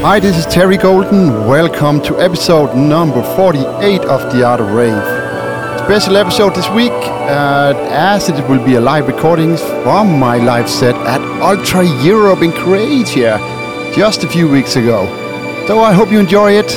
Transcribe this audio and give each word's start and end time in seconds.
Hi, 0.00 0.20
this 0.20 0.36
is 0.36 0.46
Terry 0.46 0.76
Golden. 0.76 1.44
Welcome 1.48 2.00
to 2.02 2.20
episode 2.20 2.76
number 2.76 3.20
48 3.34 4.02
of 4.02 4.32
The 4.32 4.44
Art 4.44 4.60
of 4.60 4.70
Rave. 4.72 5.02
Special 5.84 6.16
episode 6.16 6.54
this 6.54 6.68
week, 6.70 6.92
uh, 6.92 7.74
as 7.90 8.28
it 8.28 8.48
will 8.48 8.64
be 8.64 8.76
a 8.76 8.80
live 8.80 9.08
recording 9.08 9.56
from 9.56 10.16
my 10.16 10.36
live 10.36 10.70
set 10.70 10.94
at 10.94 11.20
Ultra 11.42 11.84
Europe 12.00 12.42
in 12.42 12.52
Croatia 12.52 13.38
just 13.92 14.22
a 14.22 14.28
few 14.28 14.48
weeks 14.48 14.76
ago. 14.76 15.04
So 15.66 15.80
I 15.80 15.92
hope 15.92 16.12
you 16.12 16.20
enjoy 16.20 16.52
it. 16.52 16.72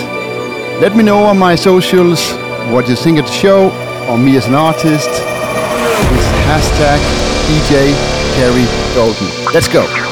Let 0.82 0.96
me 0.96 1.04
know 1.04 1.24
on 1.24 1.38
my 1.38 1.54
socials 1.54 2.28
what 2.74 2.90
you 2.90 2.96
think 2.96 3.20
of 3.20 3.26
the 3.26 3.32
show, 3.32 3.70
or 4.10 4.18
me 4.18 4.36
as 4.36 4.48
an 4.48 4.56
artist. 4.56 5.10
With 5.10 6.28
hashtag 6.50 7.00
DJ 7.46 7.94
Terry 8.34 8.66
Golden. 8.96 9.54
Let's 9.54 9.68
go. 9.68 10.11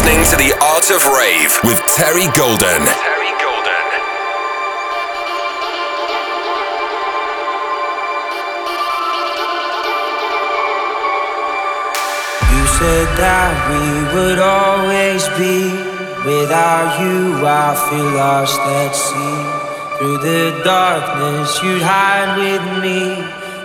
Listening 0.00 0.24
to 0.24 0.36
the 0.36 0.52
Art 0.64 0.90
of 0.90 1.04
Rave 1.12 1.52
with 1.64 1.78
Terry 1.96 2.26
Golden. 2.36 2.80
Terry 2.88 3.32
Golden. 3.36 3.86
You 12.48 12.64
said 12.78 13.08
that 13.20 13.54
we 13.68 13.84
would 14.14 14.38
always 14.38 15.28
be. 15.36 15.68
Without 16.24 17.00
you, 17.00 17.44
I 17.44 17.72
feel 17.88 18.10
lost 18.16 18.60
at 18.60 18.92
sea. 18.92 19.98
Through 19.98 20.18
the 20.18 20.60
darkness, 20.64 21.62
you'd 21.62 21.82
hide 21.82 22.36
with 22.36 22.64
me. 22.82 23.16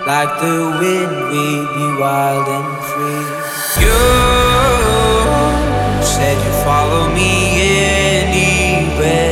Like 0.06 0.40
the 0.40 0.58
wind, 0.80 1.16
we'd 1.32 1.68
be 1.76 2.00
wild 2.00 2.48
and 2.48 2.84
free. 2.84 3.86
You 3.86 4.45
said 6.16 6.38
you'd 6.46 6.64
follow 6.64 7.14
me 7.14 7.30
anywhere. 8.24 9.26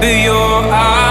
But 0.00 0.16
your 0.28 0.70
eyes 0.70 1.05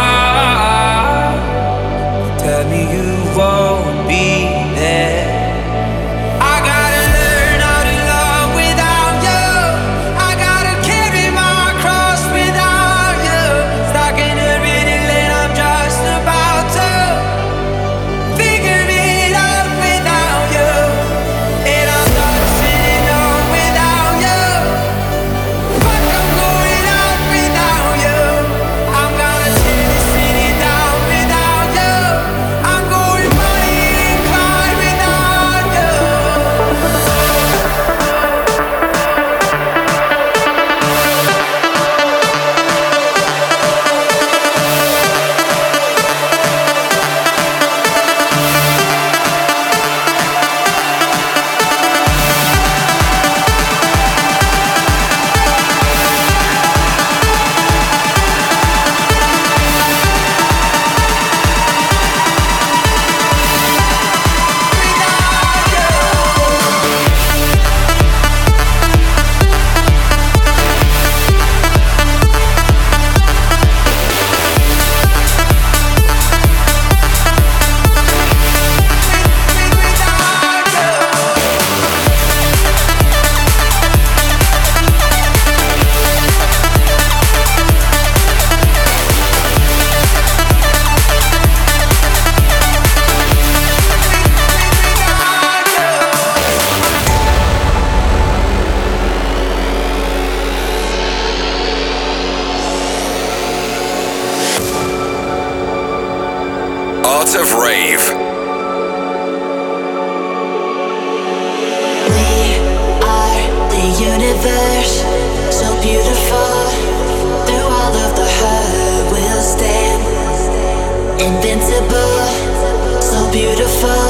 invincible, 121.25 123.01
so 123.01 123.17
beautiful. 123.31 124.05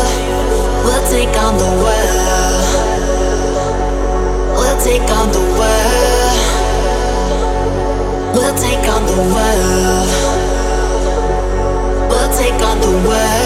We'll 0.84 1.06
take 1.10 1.36
on 1.46 1.58
the 1.58 1.72
world. 1.84 2.66
We'll 4.58 4.80
take 4.84 5.10
on 5.20 5.32
the 5.32 5.46
world. 5.60 6.40
We'll 8.36 8.56
take 8.56 8.86
on 8.96 9.06
the 9.12 9.20
world. 9.34 10.10
We'll 12.10 12.32
take 12.38 12.62
on 12.70 12.82
the 12.82 12.94
world. 13.08 13.45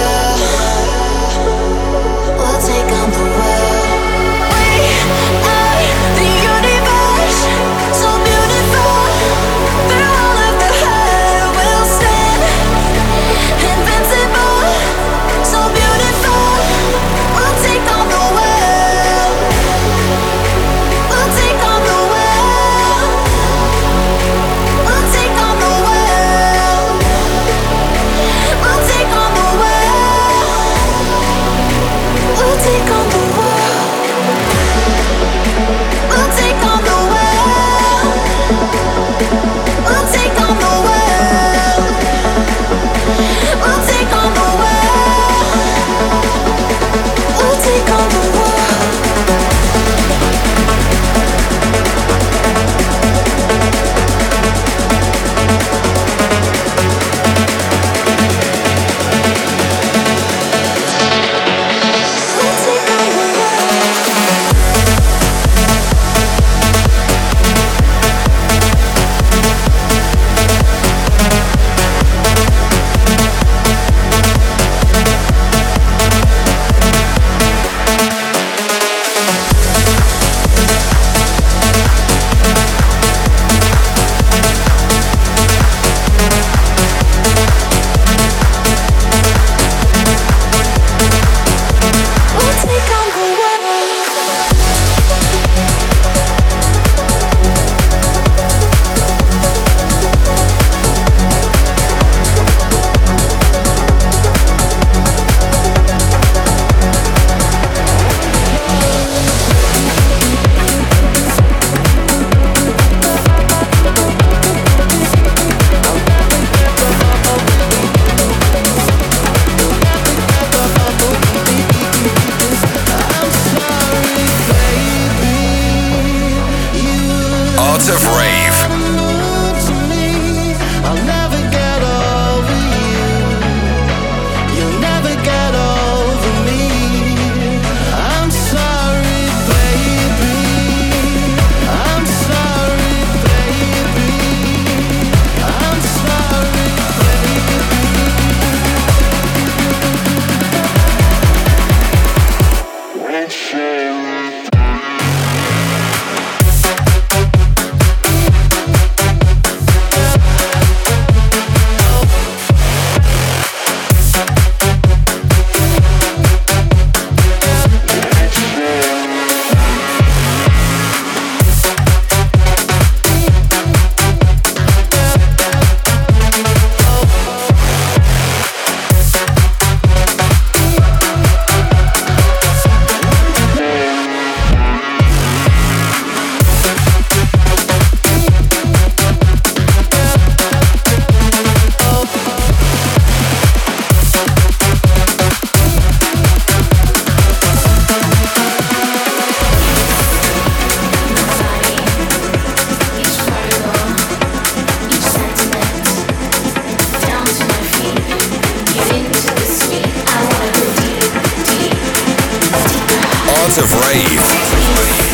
Of 213.57 213.73
Rave. 213.81 215.08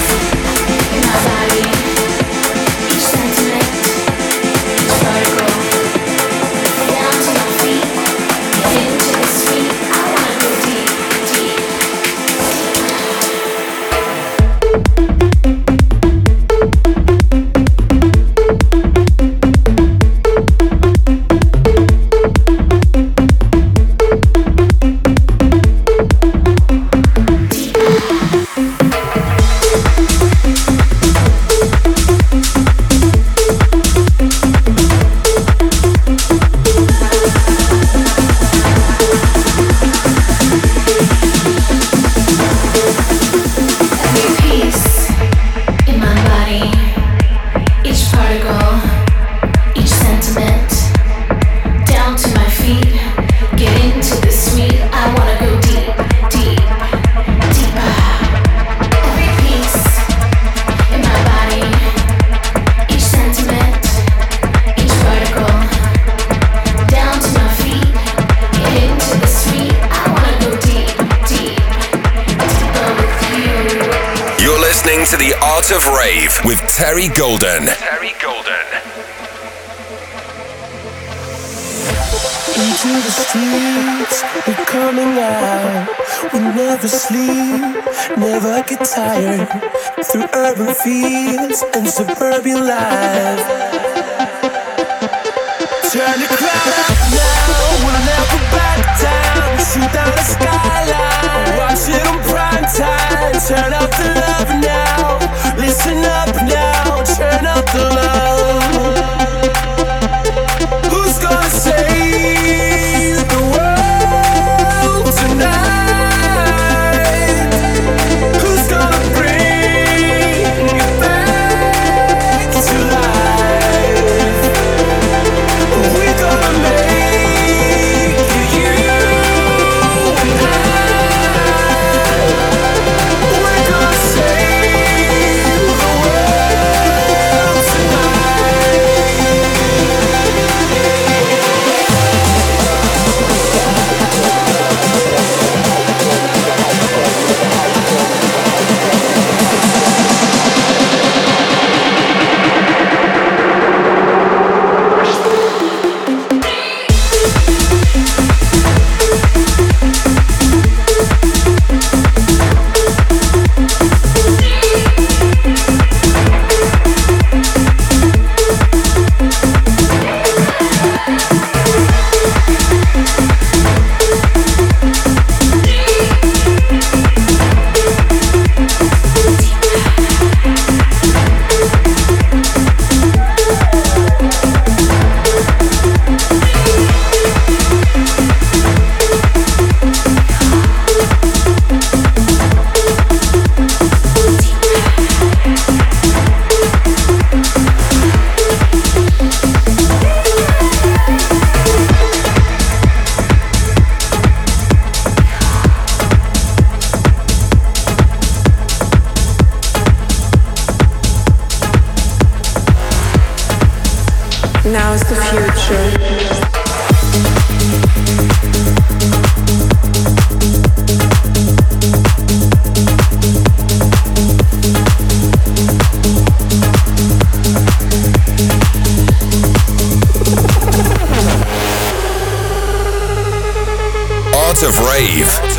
Rave. 234.95 235.54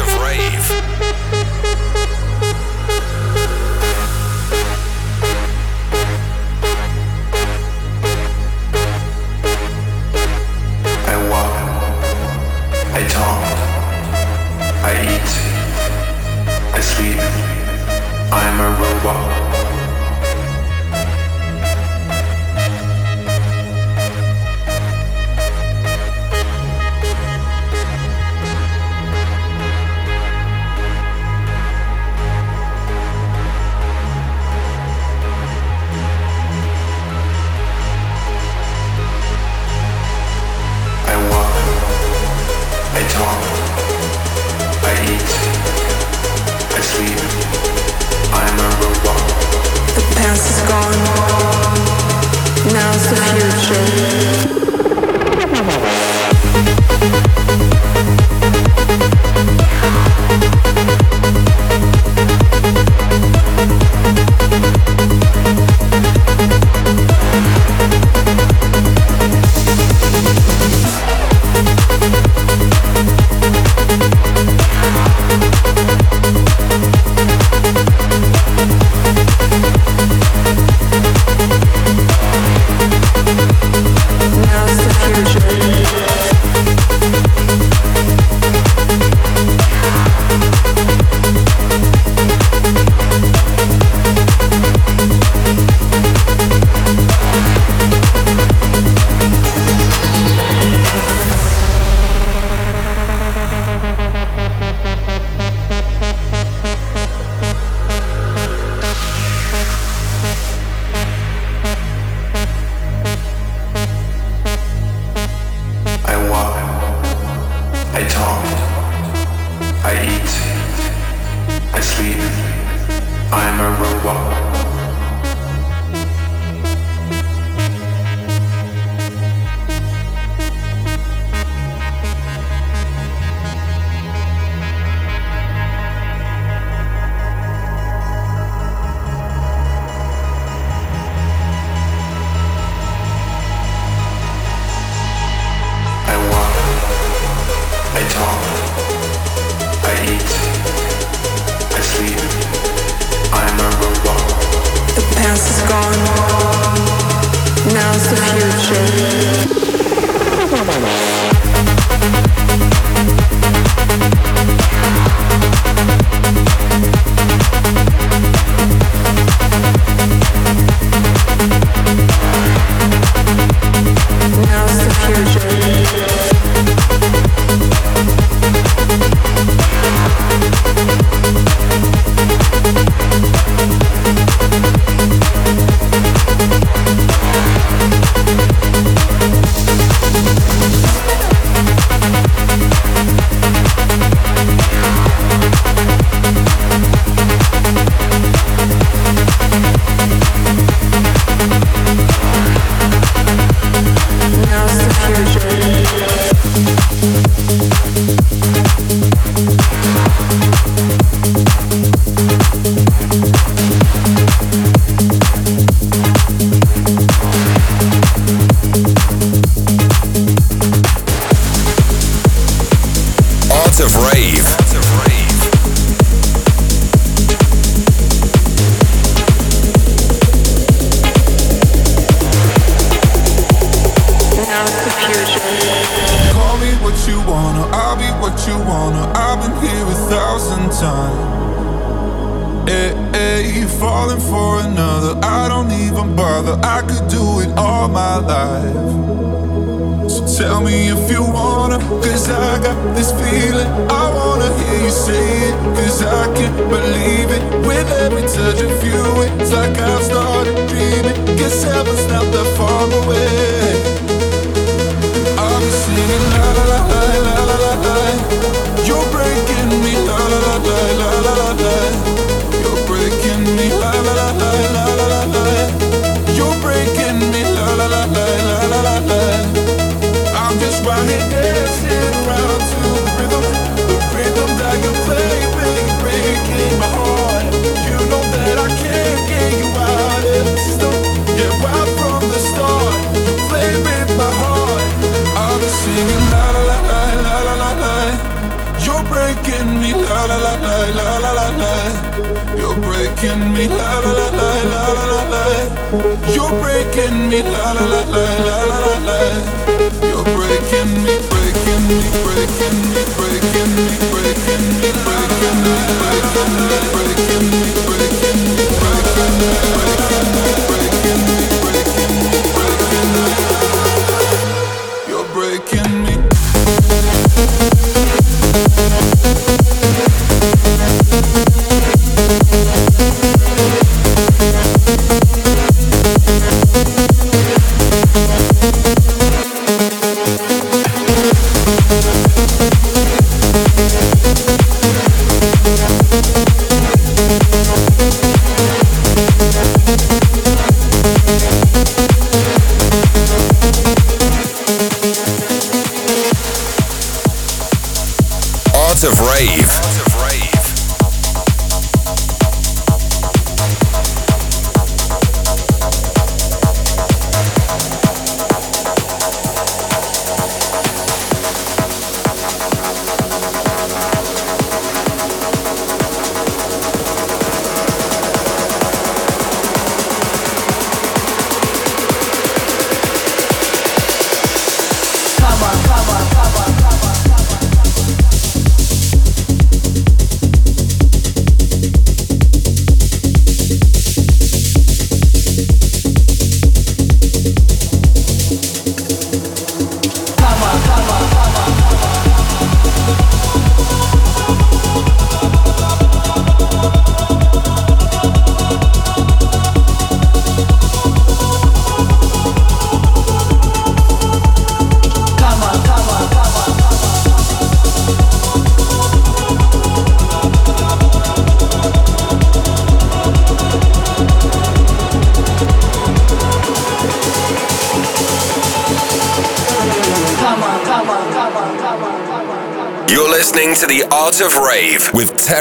Breaking 325.46 326.05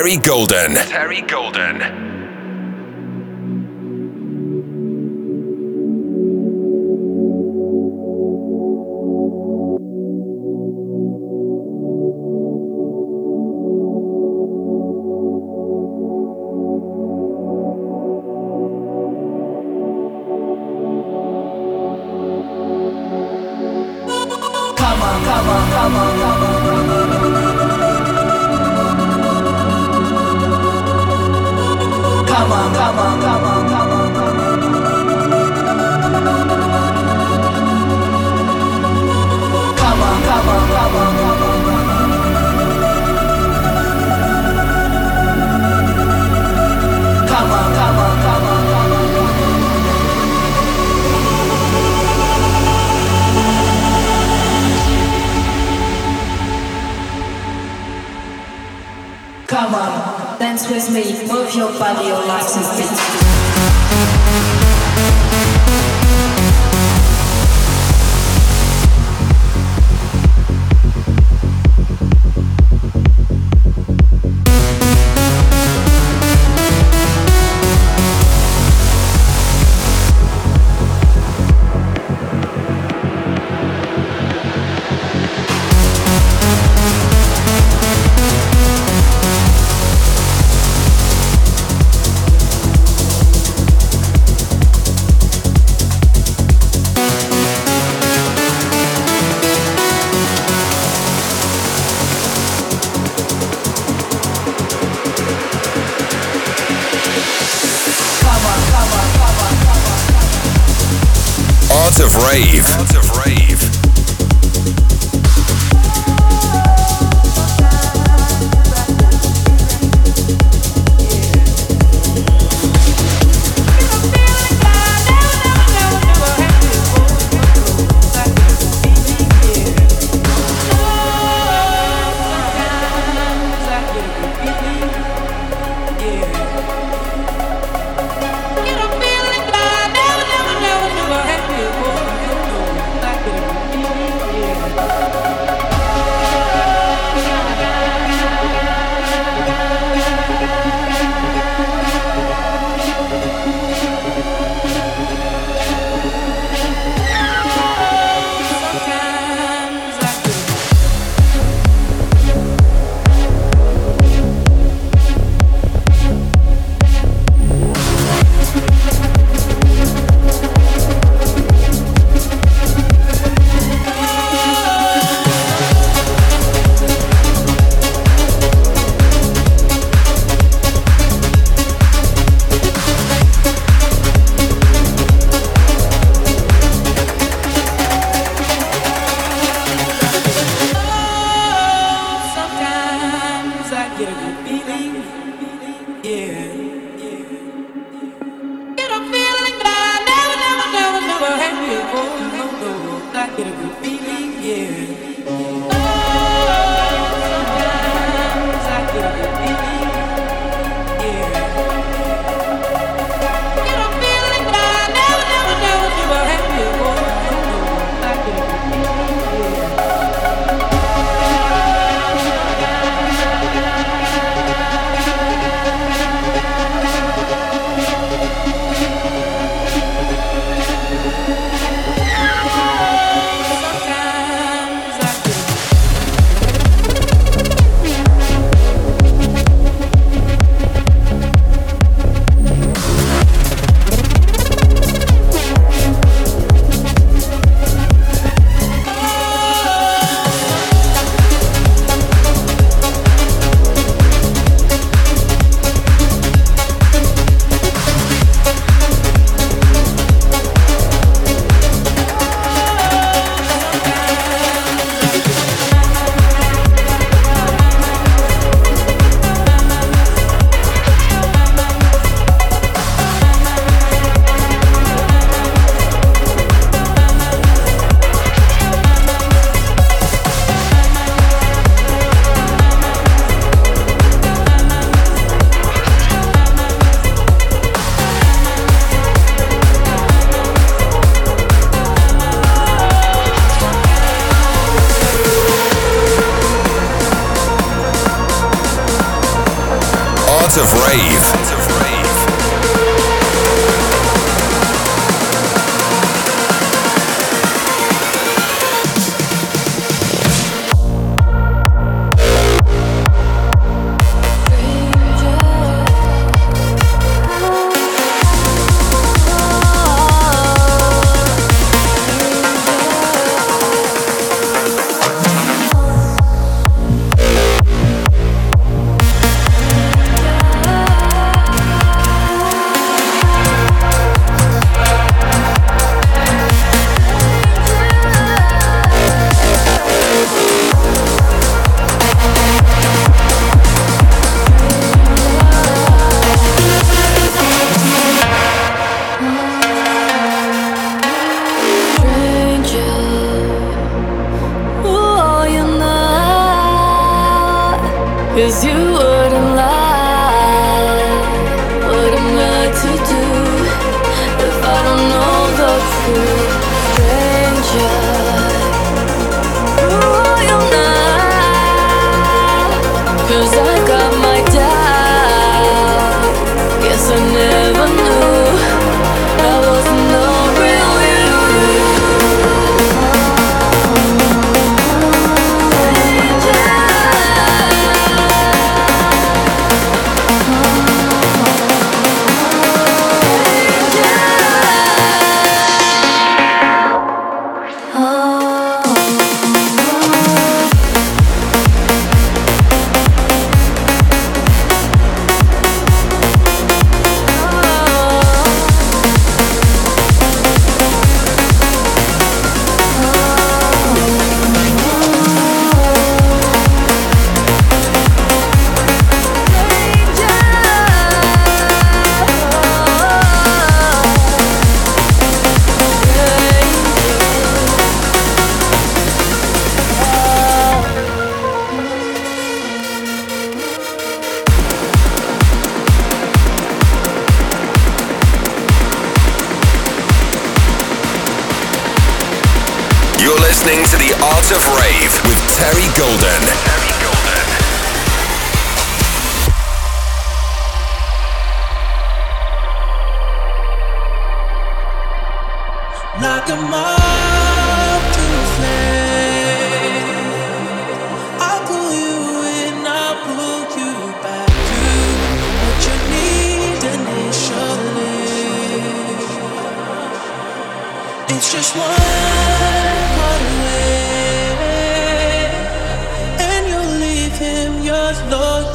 Terry 0.05 0.17
Golden. 0.17 0.94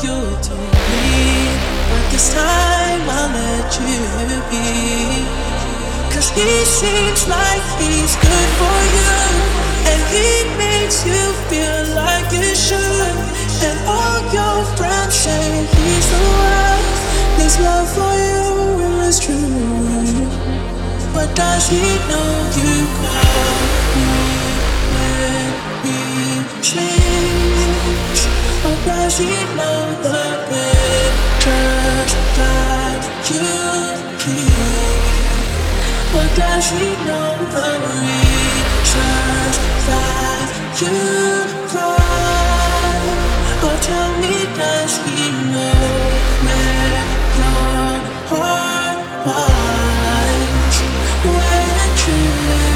You 0.03 0.37
to 0.43 0.55
me. 0.55 1.49
But 1.91 2.11
this 2.11 2.35
time 2.35 3.03
I'll 3.09 3.29
let 3.33 3.81
you 3.81 4.45
be. 4.51 5.40
Cause 6.21 6.37
he 6.37 6.65
seems 6.67 7.27
like 7.29 7.65
he's 7.81 8.15
good 8.17 8.51
for 8.61 8.79
you. 8.93 9.17
And 9.89 10.01
he 10.13 10.45
makes 10.61 11.01
you 11.07 11.33
feel 11.49 11.97
like 11.97 12.29
you 12.31 12.55
should. 12.55 13.17
And 13.65 13.79
all 13.89 14.21
your 14.29 14.61
friends 14.77 15.15
say 15.15 15.65
he's 15.65 16.07
the 16.13 16.21
one. 16.45 16.85
His 17.41 17.59
love 17.61 17.89
for 17.97 18.13
you 18.21 19.01
is 19.09 19.19
true. 19.19 20.29
But 21.15 21.35
does 21.35 21.71
he 21.71 21.89
know 22.11 22.31
you 22.53 22.75
call 23.01 23.57
me 23.97 24.13
when 24.93 25.49
he 25.89 26.01
sleeps? 26.61 28.23
Or 28.69 28.77
does 28.85 29.17
he 29.17 29.33
know 29.57 29.81
the 30.05 30.21
pictures 30.53 32.13
that 32.37 33.01
you 33.33 33.49
keep? 34.21 35.20
Or 36.13 36.27
does 36.35 36.71
he 36.71 36.91
know 37.07 37.31
the 37.55 37.71
reasons 37.87 39.55
that 39.87 40.51
you 40.81 40.99
cry? 41.71 42.99
Or 43.63 43.77
tell 43.79 44.11
me, 44.19 44.35
does 44.59 44.93
he 45.07 45.31
know 45.53 46.11
it 51.33 51.91
truly 51.97 52.71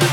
lies? 0.00 0.09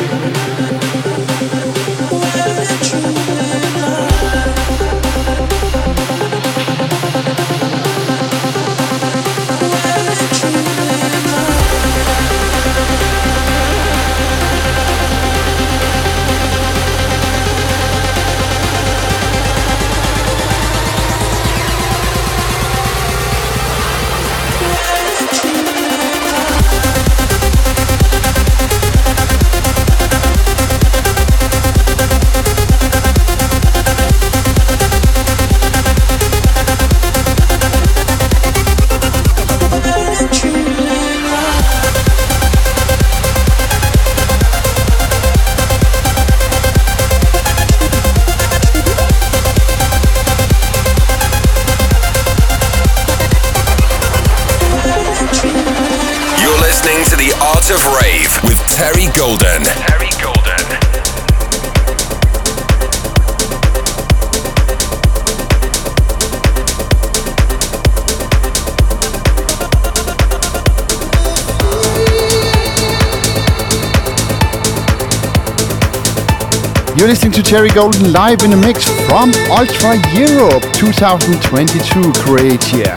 Terry 77.47 77.69
Golden 77.69 78.11
live 78.11 78.43
in 78.43 78.51
a 78.51 78.57
mix 78.57 78.83
from 79.07 79.31
Ultra 79.49 79.95
Europe 80.13 80.63
2022 80.73 82.11
Great 82.25 82.73
year! 82.73 82.93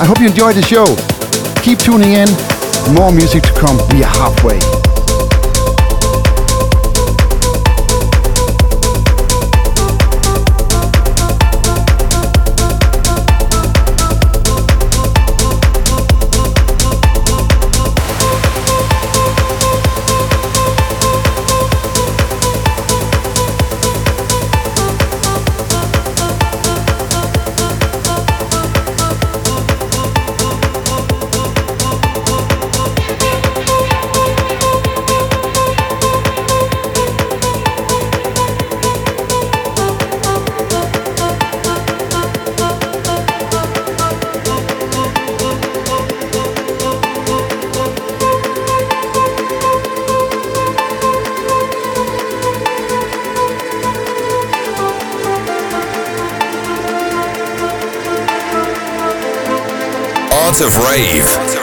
I 0.00 0.06
hope 0.06 0.20
you 0.20 0.28
enjoyed 0.28 0.56
the 0.56 0.62
show. 0.62 0.86
Keep 1.62 1.80
tuning 1.80 2.12
in. 2.12 2.28
More 2.94 3.12
music 3.12 3.42
to 3.42 3.52
come. 3.52 3.76
We 3.90 4.02
are 4.02 4.08
halfway. 4.08 4.73
of 60.60 60.76
rave. 60.78 61.53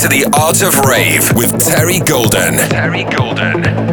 to 0.00 0.08
the 0.08 0.24
Art 0.32 0.62
of 0.62 0.78
Rave 0.86 1.30
with 1.36 1.62
Terry 1.62 1.98
Golden. 1.98 2.56
Terry 2.70 3.04
Golden. 3.04 3.89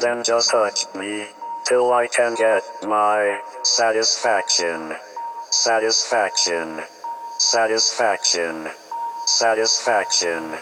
Then 0.00 0.24
just 0.24 0.50
touch 0.50 0.86
me, 0.94 1.26
till 1.66 1.92
I 1.92 2.06
can 2.06 2.34
get 2.34 2.62
my 2.82 3.40
satisfaction. 3.62 4.94
Satisfaction. 5.50 6.80
Satisfaction. 7.38 8.68
Satisfaction. 9.26 10.54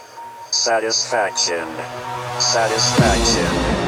Satisfaction. 0.50 1.68
Satisfaction. 2.40 3.87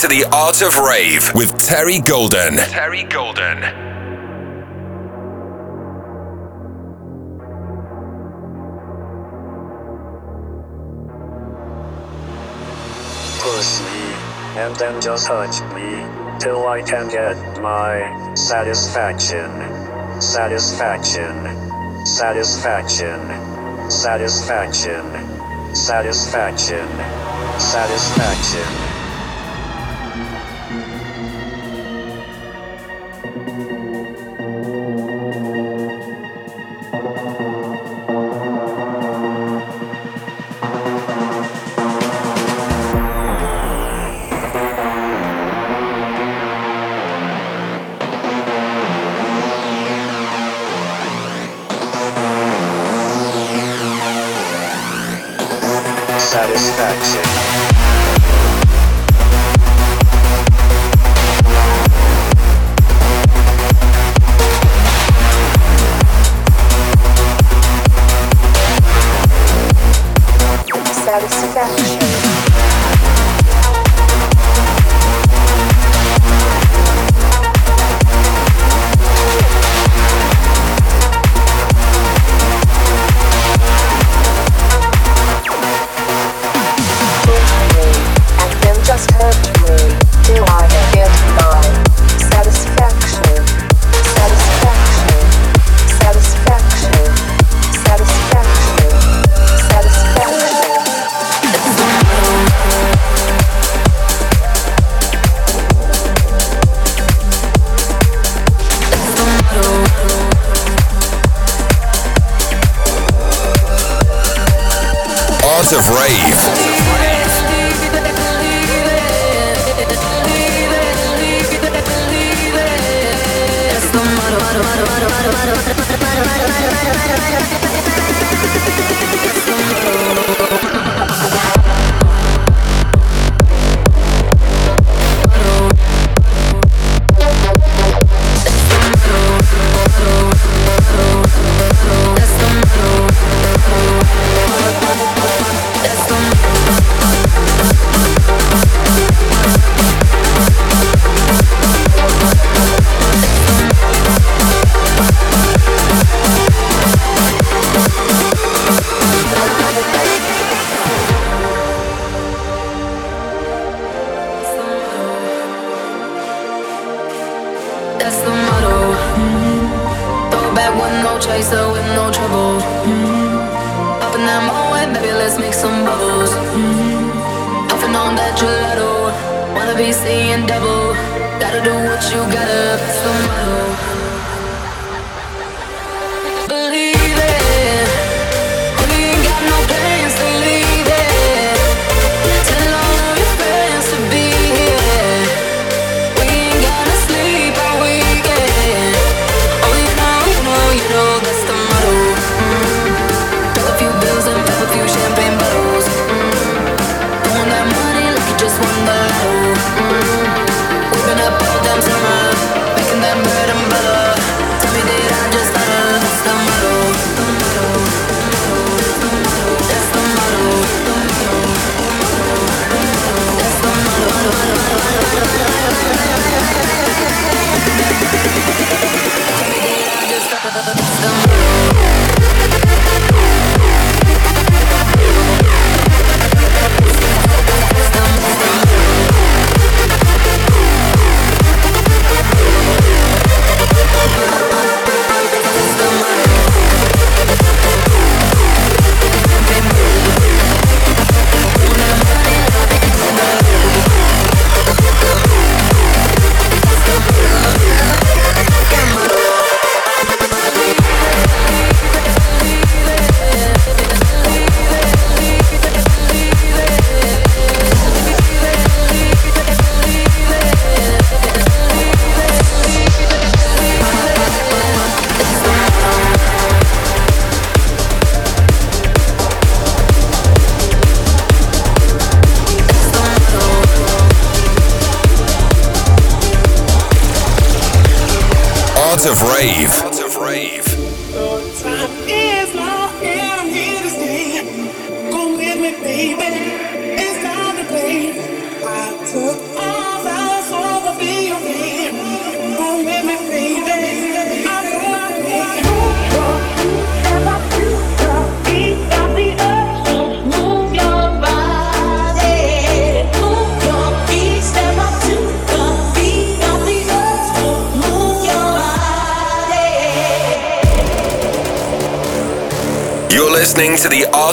to 0.00 0.06
The 0.06 0.24
Art 0.32 0.62
of 0.62 0.78
Rave 0.78 1.32
with 1.34 1.58
Terry 1.58 2.00
Golden. 2.00 2.56
Terry 2.56 3.02
Golden. 3.02 3.58
Push 13.40 13.80
me, 13.80 14.14
and 14.60 14.76
then 14.76 15.00
just 15.00 15.26
touch 15.26 15.60
me, 15.74 16.06
till 16.38 16.68
I 16.68 16.82
can 16.82 17.08
get 17.08 17.60
my 17.60 18.34
satisfaction. 18.36 19.50
Satisfaction. 20.20 22.06
Satisfaction. 22.06 23.90
Satisfaction. 23.90 25.02
Satisfaction. 25.74 25.74
Satisfaction. 25.74 26.88
satisfaction. 27.58 28.87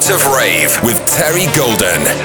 Of 0.10 0.26
Rave 0.28 0.78
with 0.84 0.98
Terry 1.08 1.46
Golden. 1.56 2.25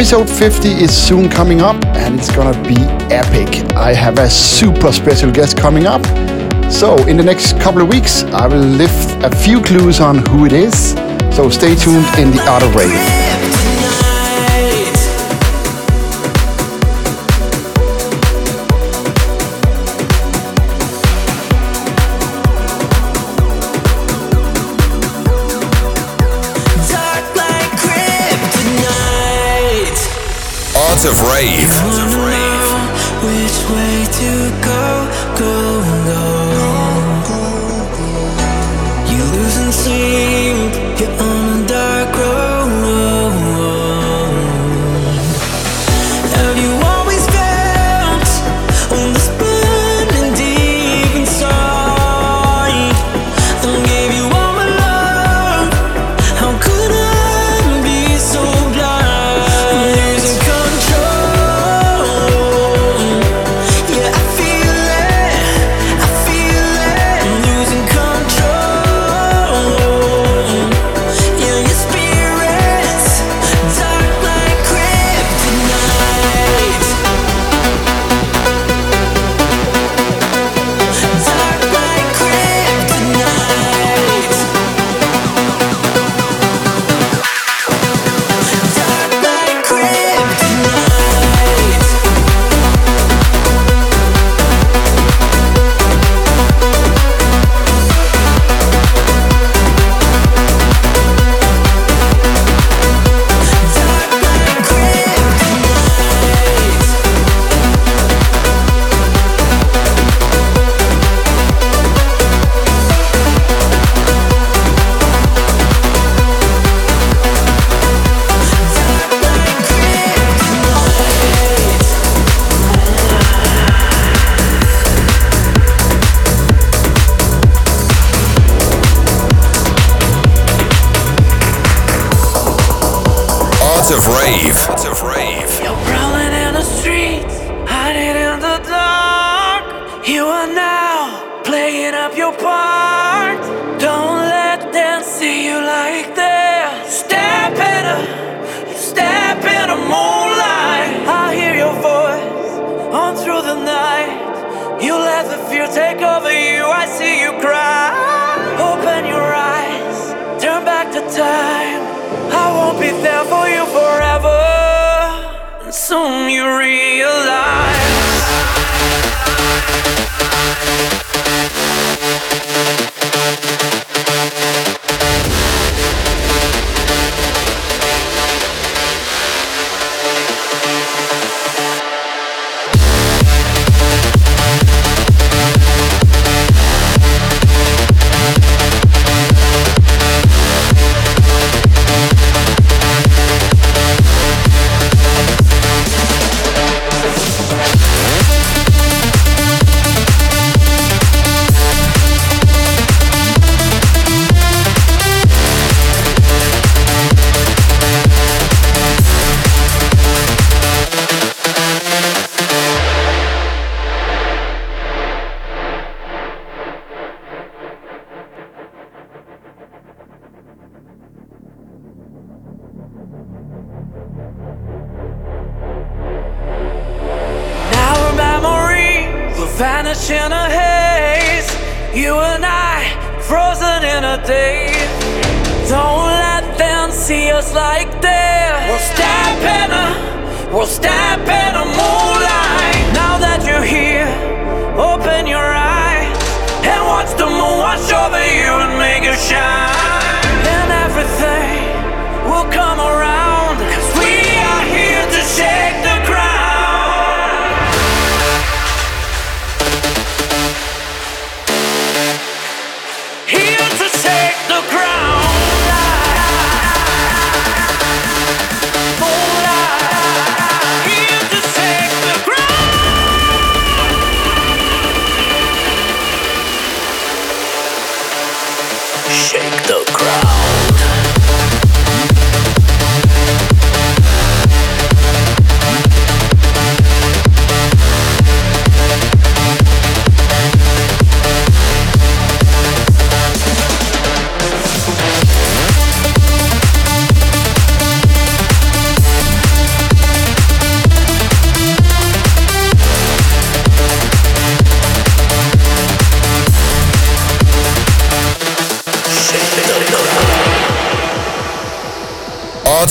Episode 0.00 0.30
50 0.30 0.70
is 0.82 0.90
soon 0.90 1.28
coming 1.28 1.60
up 1.60 1.76
and 1.94 2.18
it's 2.18 2.34
gonna 2.34 2.58
be 2.66 2.74
epic. 3.14 3.70
I 3.76 3.92
have 3.92 4.18
a 4.18 4.30
super 4.30 4.92
special 4.92 5.30
guest 5.30 5.58
coming 5.58 5.84
up. 5.84 6.02
So, 6.72 6.96
in 7.06 7.18
the 7.18 7.22
next 7.22 7.60
couple 7.60 7.82
of 7.82 7.88
weeks, 7.88 8.22
I 8.22 8.46
will 8.46 8.64
lift 8.64 9.22
a 9.22 9.30
few 9.30 9.60
clues 9.60 10.00
on 10.00 10.24
who 10.28 10.46
it 10.46 10.54
is. 10.54 10.92
So, 11.36 11.50
stay 11.50 11.74
tuned 11.74 12.06
in 12.18 12.30
the 12.30 12.42
Art 12.48 12.62
of 12.62 12.74
Radio. 12.74 13.39
of 31.04 31.22
rave. 31.22 31.89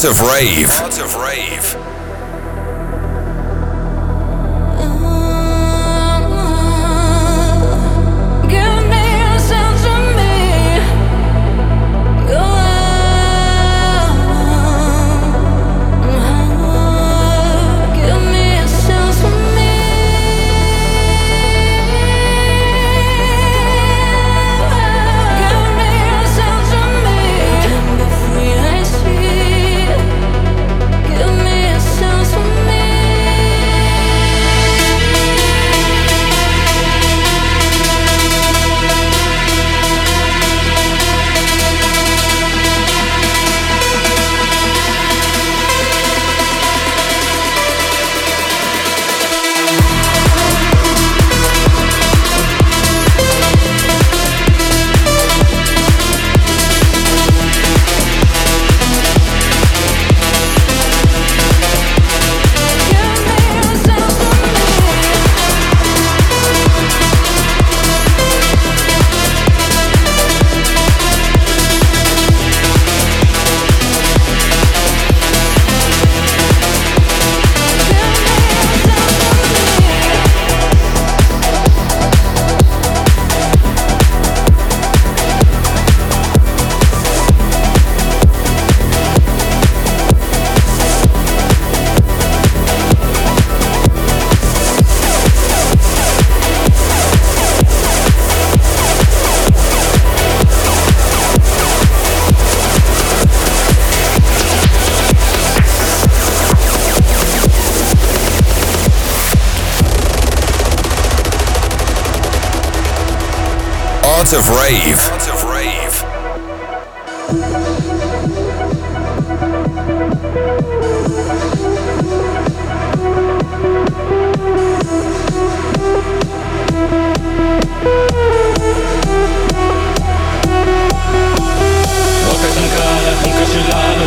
of 0.06 0.22
rave. 0.22 0.89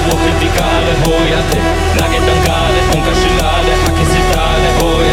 Walking 0.08 0.38
the 0.40 0.48
garden, 0.58 0.96
hoiate. 1.04 1.60
Nugget 1.96 2.26
and 2.26 2.42
garden, 2.44 2.84
unca 2.92 3.14
shilade, 3.14 3.72
hakisitale, 3.84 4.70
hoiate. 4.78 5.11